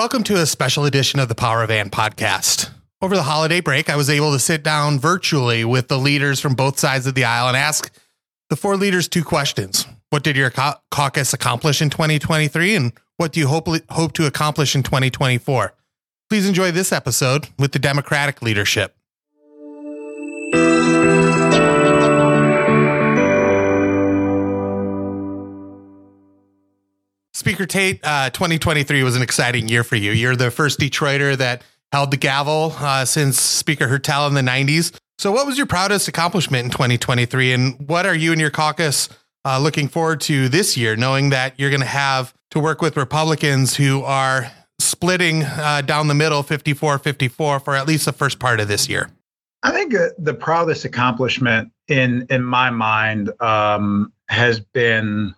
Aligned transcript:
Welcome 0.00 0.24
to 0.24 0.40
a 0.40 0.46
special 0.46 0.86
edition 0.86 1.20
of 1.20 1.28
the 1.28 1.34
Power 1.34 1.62
of 1.62 1.70
And 1.70 1.92
podcast. 1.92 2.70
Over 3.02 3.14
the 3.14 3.22
holiday 3.22 3.60
break, 3.60 3.90
I 3.90 3.96
was 3.96 4.08
able 4.08 4.32
to 4.32 4.38
sit 4.38 4.62
down 4.62 4.98
virtually 4.98 5.62
with 5.62 5.88
the 5.88 5.98
leaders 5.98 6.40
from 6.40 6.54
both 6.54 6.78
sides 6.78 7.06
of 7.06 7.14
the 7.14 7.24
aisle 7.24 7.48
and 7.48 7.56
ask 7.56 7.92
the 8.48 8.56
four 8.56 8.78
leaders 8.78 9.08
two 9.08 9.22
questions. 9.22 9.86
What 10.08 10.22
did 10.22 10.38
your 10.38 10.50
caucus 10.90 11.34
accomplish 11.34 11.82
in 11.82 11.90
2023 11.90 12.76
and 12.76 12.92
what 13.18 13.32
do 13.32 13.40
you 13.40 13.48
hope 13.48 13.68
hope 13.90 14.14
to 14.14 14.24
accomplish 14.24 14.74
in 14.74 14.82
2024? 14.82 15.74
Please 16.30 16.48
enjoy 16.48 16.70
this 16.70 16.92
episode 16.92 17.50
with 17.58 17.72
the 17.72 17.78
Democratic 17.78 18.40
leadership. 18.40 18.96
Tate, 27.66 28.00
uh, 28.02 28.30
2023 28.30 29.02
was 29.02 29.16
an 29.16 29.22
exciting 29.22 29.68
year 29.68 29.84
for 29.84 29.96
you. 29.96 30.12
You're 30.12 30.36
the 30.36 30.50
first 30.50 30.78
Detroiter 30.78 31.36
that 31.36 31.62
held 31.92 32.10
the 32.10 32.16
gavel 32.16 32.74
uh, 32.78 33.04
since 33.04 33.40
Speaker 33.40 33.88
Hertel 33.88 34.26
in 34.26 34.34
the 34.34 34.40
90s. 34.40 34.96
So, 35.18 35.32
what 35.32 35.46
was 35.46 35.58
your 35.58 35.66
proudest 35.66 36.08
accomplishment 36.08 36.64
in 36.64 36.70
2023? 36.70 37.52
And 37.52 37.88
what 37.88 38.06
are 38.06 38.14
you 38.14 38.32
and 38.32 38.40
your 38.40 38.50
caucus 38.50 39.08
uh, 39.44 39.58
looking 39.58 39.88
forward 39.88 40.20
to 40.22 40.48
this 40.48 40.76
year, 40.76 40.96
knowing 40.96 41.30
that 41.30 41.58
you're 41.58 41.70
going 41.70 41.80
to 41.80 41.86
have 41.86 42.34
to 42.50 42.60
work 42.60 42.80
with 42.80 42.96
Republicans 42.96 43.76
who 43.76 44.02
are 44.02 44.50
splitting 44.78 45.42
uh, 45.44 45.82
down 45.82 46.08
the 46.08 46.14
middle 46.14 46.42
54 46.42 46.98
54 46.98 47.60
for 47.60 47.74
at 47.74 47.86
least 47.86 48.06
the 48.06 48.12
first 48.12 48.38
part 48.38 48.60
of 48.60 48.68
this 48.68 48.88
year? 48.88 49.10
I 49.62 49.72
think 49.72 49.94
uh, 49.94 50.08
the 50.18 50.34
proudest 50.34 50.84
accomplishment 50.84 51.70
in 51.88 52.26
in 52.30 52.42
my 52.42 52.70
mind 52.70 53.30
um, 53.40 54.12
has 54.28 54.60
been 54.60 55.34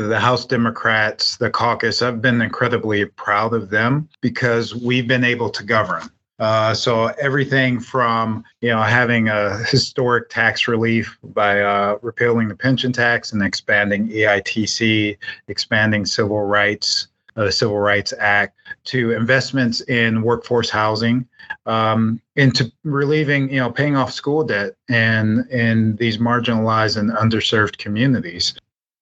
the 0.00 0.18
House 0.18 0.44
Democrats, 0.46 1.36
the 1.36 1.50
caucus, 1.50 2.02
I've 2.02 2.22
been 2.22 2.40
incredibly 2.40 3.04
proud 3.04 3.54
of 3.54 3.70
them 3.70 4.08
because 4.20 4.74
we've 4.74 5.06
been 5.06 5.24
able 5.24 5.50
to 5.50 5.62
govern. 5.62 6.10
Uh, 6.38 6.74
so 6.74 7.06
everything 7.20 7.78
from 7.78 8.42
you 8.62 8.70
know 8.70 8.82
having 8.82 9.28
a 9.28 9.58
historic 9.64 10.28
tax 10.28 10.66
relief 10.66 11.16
by 11.22 11.60
uh, 11.60 11.98
repealing 12.02 12.48
the 12.48 12.56
pension 12.56 12.92
tax 12.92 13.32
and 13.32 13.42
expanding 13.42 14.08
EITC, 14.08 15.16
expanding 15.48 16.04
civil 16.04 16.40
rights, 16.42 17.08
uh, 17.36 17.44
the 17.44 17.52
Civil 17.52 17.78
Rights 17.78 18.12
Act, 18.18 18.58
to 18.84 19.12
investments 19.12 19.82
in 19.82 20.22
workforce 20.22 20.68
housing, 20.68 21.28
um, 21.66 22.20
into 22.34 22.72
relieving 22.82 23.48
you 23.48 23.60
know 23.60 23.70
paying 23.70 23.96
off 23.96 24.12
school 24.12 24.42
debt 24.42 24.72
and 24.88 25.48
in 25.50 25.94
these 25.96 26.18
marginalized 26.18 26.96
and 26.96 27.12
underserved 27.12 27.78
communities 27.78 28.54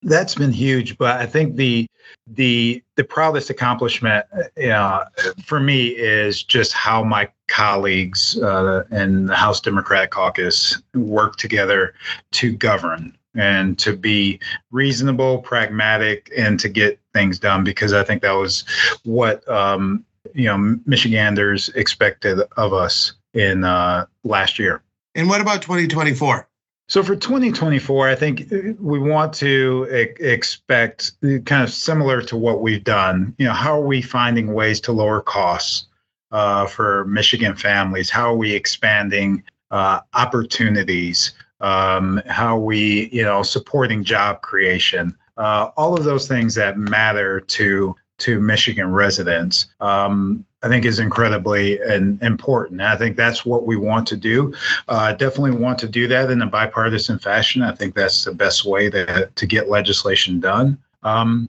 that's 0.03 0.34
been 0.34 0.53
huge 0.53 0.97
but 0.98 1.20
i 1.20 1.27
think 1.27 1.56
the 1.56 1.87
the 2.27 2.83
the 2.97 3.05
proudest 3.05 3.51
accomplishment 3.51 4.25
uh, 4.65 5.05
for 5.45 5.61
me 5.61 5.89
is 5.89 6.42
just 6.42 6.73
how 6.73 7.05
my 7.05 7.29
colleagues 7.48 8.39
uh, 8.41 8.84
in 8.91 9.27
the 9.27 9.34
house 9.34 9.61
democratic 9.61 10.11
caucus 10.11 10.83
work 10.95 11.37
together 11.37 11.95
to 12.31 12.53
govern 12.57 13.17
and 13.37 13.79
to 13.79 13.97
be 13.97 14.41
reasonable 14.70 15.39
pragmatic 15.39 16.33
and 16.37 16.59
to 16.59 16.69
get 16.69 16.98
things 17.12 17.39
done 17.39 17.62
because 17.62 17.92
i 17.92 18.03
think 18.03 18.23
that 18.23 18.33
was 18.33 18.64
what 19.05 19.47
um, 19.48 20.05
you 20.35 20.47
know 20.47 20.79
michiganders 20.87 21.69
expected 21.70 22.41
of 22.57 22.73
us 22.73 23.12
in 23.35 23.64
uh, 23.64 24.07
last 24.25 24.59
year. 24.59 24.83
And 25.14 25.29
what 25.29 25.41
about 25.41 25.62
2024 25.62 26.48
so 26.91 27.05
for 27.05 27.14
2024, 27.14 28.08
I 28.08 28.16
think 28.16 28.48
we 28.80 28.98
want 28.98 29.33
to 29.34 29.84
expect 30.19 31.12
kind 31.22 31.62
of 31.62 31.72
similar 31.72 32.20
to 32.22 32.36
what 32.36 32.62
we've 32.62 32.83
done. 32.83 33.33
You 33.38 33.46
know, 33.46 33.52
how 33.52 33.78
are 33.78 33.86
we 33.86 34.02
finding 34.02 34.55
ways 34.55 34.80
to 34.80 34.92
lower 34.92 35.20
costs 35.20 35.86
uh, 36.33 36.66
for 36.66 37.05
Michigan 37.05 37.55
families? 37.55 38.11
How 38.11 38.33
are 38.33 38.36
we 38.36 38.52
expanding 38.52 39.44
uh, 39.70 40.00
opportunities? 40.14 41.34
Um, 41.61 42.20
how 42.27 42.56
are 42.56 42.61
we, 42.61 43.08
you 43.12 43.23
know, 43.23 43.45
supporting 43.45 44.02
job 44.02 44.42
creation? 44.42 45.17
Uh, 45.36 45.70
all 45.77 45.96
of 45.96 46.02
those 46.02 46.27
things 46.27 46.56
that 46.56 46.77
matter 46.77 47.39
to 47.39 47.95
to 48.20 48.41
Michigan 48.41 48.91
residents. 48.91 49.67
Um, 49.81 50.45
I 50.63 50.69
think 50.69 50.85
is 50.85 50.98
incredibly 50.98 51.81
and 51.81 52.23
important. 52.23 52.83
I 52.83 52.97
think 52.97 53.17
that's 53.17 53.47
what 53.47 53.67
we 53.67 53.77
want 53.77 54.07
to 54.08 54.17
do. 54.17 54.53
Uh, 54.89 55.13
definitely 55.13 55.53
want 55.53 55.79
to 55.79 55.89
do 55.89 56.07
that 56.08 56.30
in 56.30 56.42
a 56.42 56.47
bipartisan 56.47 57.19
fashion. 57.19 57.63
I 57.63 57.75
think 57.75 57.95
that's 57.95 58.25
the 58.25 58.35
best 58.35 58.64
way 58.64 58.91
to 58.91 59.30
to 59.35 59.47
get 59.47 59.70
legislation 59.70 60.39
done. 60.39 60.79
Um, 61.03 61.48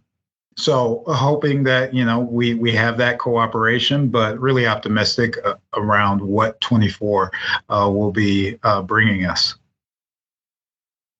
so 0.57 1.03
hoping 1.07 1.63
that 1.63 1.93
you 1.93 2.05
know 2.05 2.19
we 2.19 2.53
we 2.53 2.73
have 2.73 2.97
that 2.97 3.19
cooperation, 3.19 4.09
but 4.09 4.39
really 4.39 4.67
optimistic 4.67 5.35
uh, 5.43 5.55
around 5.73 6.21
what 6.21 6.59
24 6.61 7.31
uh, 7.69 7.89
will 7.91 8.11
be 8.11 8.57
uh, 8.63 8.81
bringing 8.81 9.25
us. 9.25 9.55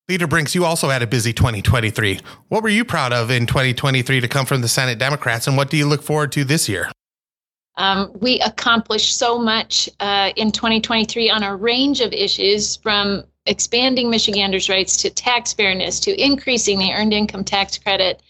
Leader 0.09 0.27
Brinks, 0.27 0.53
you 0.55 0.65
also 0.65 0.89
had 0.89 1.01
a 1.01 1.07
busy 1.07 1.31
2023. 1.31 2.19
What 2.49 2.63
were 2.63 2.69
you 2.69 2.83
proud 2.83 3.13
of 3.13 3.31
in 3.31 3.45
2023 3.45 4.19
to 4.19 4.27
come 4.27 4.45
from 4.45 4.61
the 4.61 4.67
Senate 4.67 4.99
Democrats, 4.99 5.47
and 5.47 5.55
what 5.55 5.69
do 5.69 5.77
you 5.77 5.85
look 5.85 6.03
forward 6.03 6.31
to 6.33 6.43
this 6.43 6.67
year? 6.67 6.91
Um, 7.77 8.11
we 8.19 8.39
accomplished 8.41 9.17
so 9.17 9.39
much 9.39 9.89
uh, 9.99 10.31
in 10.35 10.51
2023 10.51 11.29
on 11.29 11.43
a 11.43 11.55
range 11.55 12.01
of 12.01 12.11
issues 12.11 12.75
from 12.75 13.23
expanding 13.45 14.09
Michiganders' 14.09 14.69
rights 14.69 14.97
to 14.97 15.09
tax 15.09 15.53
fairness 15.53 15.99
to 16.01 16.21
increasing 16.21 16.79
the 16.79 16.91
earned 16.93 17.13
income 17.13 17.43
tax 17.43 17.77
credit 17.77 18.21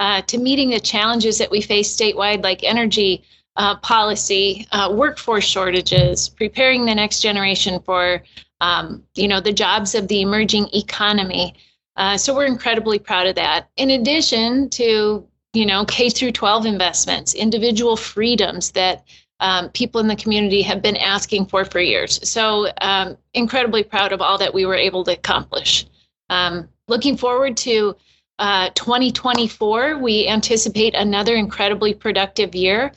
uh, 0.00 0.22
to 0.22 0.38
meeting 0.38 0.70
the 0.70 0.80
challenges 0.80 1.38
that 1.38 1.50
we 1.50 1.60
face 1.60 1.94
statewide, 1.94 2.42
like 2.42 2.64
energy 2.64 3.22
uh, 3.56 3.76
policy, 3.76 4.66
uh, 4.72 4.90
workforce 4.92 5.44
shortages, 5.44 6.28
preparing 6.28 6.86
the 6.86 6.94
next 6.94 7.20
generation 7.20 7.80
for 7.80 8.22
um, 8.60 9.02
you 9.14 9.28
know 9.28 9.40
the 9.40 9.52
jobs 9.52 9.94
of 9.94 10.08
the 10.08 10.20
emerging 10.20 10.68
economy. 10.72 11.54
Uh, 11.96 12.16
so 12.16 12.34
we're 12.34 12.46
incredibly 12.46 12.98
proud 12.98 13.26
of 13.26 13.34
that. 13.34 13.68
In 13.76 13.90
addition 13.90 14.70
to 14.70 15.26
you 15.52 15.66
know, 15.66 15.84
K 15.84 16.10
through 16.10 16.32
12 16.32 16.66
investments, 16.66 17.34
individual 17.34 17.96
freedoms 17.96 18.70
that 18.72 19.04
um, 19.40 19.70
people 19.70 20.00
in 20.00 20.06
the 20.06 20.16
community 20.16 20.62
have 20.62 20.82
been 20.82 20.96
asking 20.96 21.46
for 21.46 21.64
for 21.64 21.80
years. 21.80 22.20
So, 22.28 22.68
um, 22.80 23.16
incredibly 23.34 23.82
proud 23.82 24.12
of 24.12 24.20
all 24.20 24.38
that 24.38 24.52
we 24.52 24.66
were 24.66 24.74
able 24.74 25.02
to 25.04 25.12
accomplish. 25.12 25.86
Um, 26.28 26.68
looking 26.88 27.16
forward 27.16 27.56
to 27.58 27.96
uh, 28.38 28.70
2024, 28.74 29.98
we 29.98 30.28
anticipate 30.28 30.94
another 30.94 31.34
incredibly 31.34 31.94
productive 31.94 32.54
year. 32.54 32.92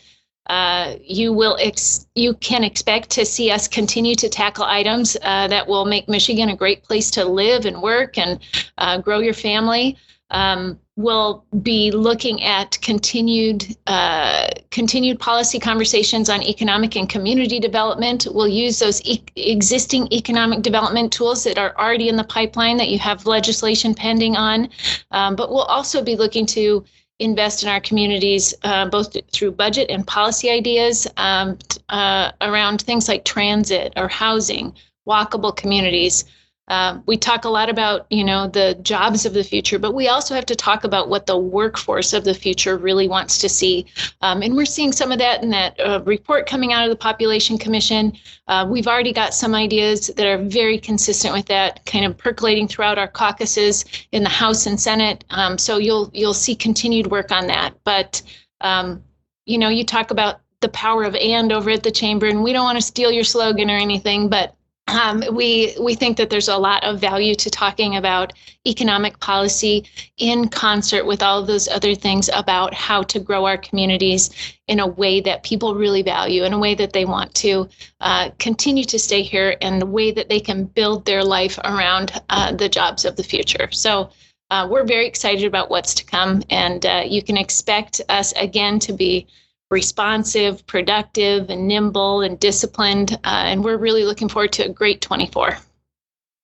Uh, 0.48 0.96
you 1.02 1.32
will 1.32 1.58
ex- 1.62 2.08
you 2.16 2.34
can 2.36 2.64
expect 2.64 3.10
to 3.10 3.26
see 3.26 3.50
us 3.50 3.68
continue 3.68 4.16
to 4.16 4.28
tackle 4.28 4.66
items 4.66 5.16
uh, 5.22 5.48
that 5.48 5.68
will 5.68 5.86
make 5.86 6.10
Michigan 6.10 6.50
a 6.50 6.56
great 6.56 6.84
place 6.84 7.10
to 7.12 7.24
live 7.24 7.66
and 7.66 7.82
work 7.82 8.18
and 8.18 8.40
uh, 8.78 8.98
grow 8.98 9.20
your 9.20 9.34
family. 9.34 9.98
Um, 10.32 10.80
we'll 10.96 11.46
be 11.62 11.92
looking 11.92 12.44
at 12.44 12.78
continued 12.82 13.78
uh, 13.88 14.50
continued 14.70 15.20
policy 15.20 15.60
conversations 15.60 16.30
on 16.30 16.42
economic 16.44 16.96
and 16.96 17.08
community 17.08 17.60
development. 17.60 18.28
We'll 18.30 18.48
use 18.48 18.80
those 18.80 19.02
e- 19.04 19.24
existing 19.36 20.12
economic 20.12 20.62
development 20.62 21.14
tools 21.14 21.44
that 21.46 21.58
are 21.58 21.76
already 21.78 22.10
in 22.10 22.16
the 22.16 22.24
pipeline 22.24 22.78
that 22.78 22.90
you 22.90 23.00
have 23.00 23.26
legislation 23.26 23.94
pending 23.94 24.36
on, 24.36 24.70
um, 25.12 25.36
but 25.36 25.50
we'll 25.50 25.62
also 25.62 26.04
be 26.04 26.16
looking 26.16 26.46
to 26.48 26.84
invest 27.24 27.64
in 27.64 27.70
our 27.70 27.80
communities 27.80 28.54
uh, 28.64 28.88
both 28.88 29.16
through 29.32 29.52
budget 29.52 29.90
and 29.90 30.06
policy 30.06 30.50
ideas 30.50 31.08
um, 31.18 31.58
uh, 31.90 32.32
around 32.42 32.82
things 32.82 33.08
like 33.08 33.24
transit 33.26 33.94
or 33.96 34.08
housing, 34.08 34.74
walkable 35.08 35.56
communities. 35.56 36.26
Um, 36.70 37.04
we 37.06 37.18
talk 37.18 37.44
a 37.44 37.50
lot 37.50 37.70
about 37.70 38.06
you 38.10 38.24
know 38.24 38.48
the 38.48 38.80
jobs 38.82 39.26
of 39.26 39.34
the 39.34 39.44
future 39.44 39.78
but 39.78 39.94
we 39.94 40.08
also 40.08 40.34
have 40.34 40.46
to 40.46 40.56
talk 40.56 40.86
about 40.86 41.10
what 41.10 41.26
the 41.26 41.38
workforce 41.38 42.14
of 42.14 42.24
the 42.24 42.34
future 42.34 42.78
really 42.78 43.08
wants 43.08 43.38
to 43.40 43.50
see. 43.50 43.86
Um, 44.22 44.42
and 44.42 44.56
we're 44.56 44.66
seeing 44.66 44.94
some 44.94 45.12
of 45.12 45.20
that 45.20 45.44
in 45.44 45.50
that 45.50 45.78
uh, 45.80 46.02
report 46.06 46.48
coming 46.48 46.72
out 46.72 46.84
of 46.84 46.90
the 46.90 46.96
population 46.96 47.58
commission. 47.58 48.14
Uh, 48.48 48.66
we've 48.70 48.88
already 48.88 49.12
got 49.12 49.34
some 49.34 49.54
ideas 49.54 50.08
that 50.16 50.26
are 50.26 50.38
very 50.38 50.78
consistent 50.78 51.34
with 51.34 51.48
that 51.48 51.86
kind 51.86 52.06
of 52.06 52.18
percolating 52.18 52.68
throughout 52.68 52.98
our 52.98 53.10
caucuses 53.10 53.84
in 54.14 54.24
the 54.24 54.30
house 54.30 54.66
and 54.66 54.80
senate. 54.80 55.26
Um, 55.32 55.58
so 55.58 55.78
you'll 55.78 56.10
you'll 56.14 56.34
see 56.34 56.56
continued 56.56 57.08
work 57.08 57.32
on 57.32 57.48
that. 57.48 57.74
But 57.84 58.22
um, 58.62 59.04
you 59.46 59.58
know 59.58 59.70
you 59.70 59.84
talk 59.86 60.12
about 60.12 60.40
the 60.62 60.70
power 60.70 61.04
of 61.04 61.16
and 61.16 61.52
over 61.52 61.70
at 61.70 61.84
the 61.84 61.92
chamber 61.92 62.26
and 62.26 62.42
we 62.42 62.54
don't 62.54 62.64
want 62.64 62.78
to 62.78 62.82
steal 62.82 63.12
your 63.12 63.26
slogan 63.26 63.70
or 63.70 63.76
anything 63.76 64.30
but 64.30 64.56
um, 64.88 65.24
we 65.32 65.76
we 65.80 65.96
think 65.96 66.18
that 66.18 66.30
there's 66.30 66.50
a 66.50 66.58
lot 66.58 66.84
of 66.84 67.00
value 67.00 67.36
to 67.36 67.50
talking 67.50 67.96
about 67.96 68.34
economic 68.68 69.20
policy 69.20 69.86
in 70.18 70.50
concert 70.50 71.06
with 71.06 71.24
all 71.24 71.44
those 71.44 71.68
other 71.70 71.96
things 71.96 72.30
about 72.34 72.74
how 72.74 73.02
to 73.04 73.20
grow 73.20 73.46
our 73.46 73.58
communities 73.58 74.30
in 74.68 74.80
a 74.80 74.88
way 74.88 75.22
that 75.22 75.44
people 75.44 75.76
really 75.76 76.02
value, 76.02 76.44
in 76.44 76.54
a 76.54 76.60
way 76.60 76.76
that 76.76 76.92
they 76.92 77.06
want 77.06 77.34
to 77.36 77.68
uh, 78.02 78.30
continue 78.40 78.84
to 78.84 79.00
stay 79.00 79.22
here, 79.22 79.56
and 79.62 79.82
the 79.82 79.86
way 79.86 80.12
that 80.12 80.28
they 80.28 80.40
can 80.40 80.66
build 80.66 81.06
their 81.06 81.24
life 81.24 81.58
around 81.64 82.22
uh, 82.30 82.52
the 82.52 82.70
jobs 82.70 83.06
of 83.06 83.16
the 83.16 83.24
future. 83.24 83.70
So. 83.72 84.10
Uh, 84.52 84.68
we're 84.70 84.84
very 84.84 85.08
excited 85.08 85.46
about 85.46 85.72
what's 85.72 85.96
to 85.96 86.06
come, 86.06 86.44
and 86.52 86.86
uh, 86.86 87.02
you 87.04 87.24
can 87.24 87.38
expect 87.38 88.02
us 88.10 88.34
again 88.34 88.78
to 88.78 88.94
be 88.94 89.26
responsive, 89.74 90.66
productive, 90.68 91.50
and 91.50 91.68
nimble 91.68 92.22
and 92.22 92.40
disciplined. 92.40 93.14
Uh, 93.26 93.44
and 93.46 93.64
we're 93.64 93.78
really 93.78 94.06
looking 94.06 94.30
forward 94.30 94.54
to 94.54 94.66
a 94.66 94.70
great 94.70 95.02
24. 95.02 95.58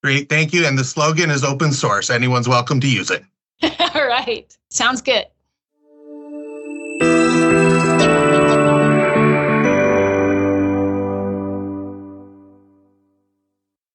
Great. 0.04 0.28
Thank 0.30 0.54
you. 0.54 0.66
And 0.66 0.78
the 0.78 0.84
slogan 0.84 1.30
is 1.30 1.44
open 1.44 1.72
source. 1.72 2.10
Anyone's 2.10 2.50
welcome 2.50 2.80
to 2.82 2.90
use 2.90 3.12
it. 3.12 3.24
All 3.96 4.06
right. 4.06 4.56
Sounds 4.70 5.02
good. 5.02 5.26